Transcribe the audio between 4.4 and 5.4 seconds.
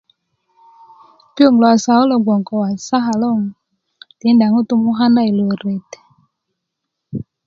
ŋutu i moka na i